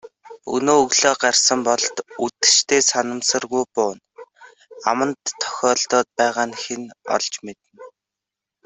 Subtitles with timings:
[0.55, 4.03] Өнөө өглөө гарсан Болд мөн үдэштээ санамсаргүй бууны
[4.89, 6.83] аманд тохиолдоод байгааг хэн
[7.15, 7.71] олж мэднэ.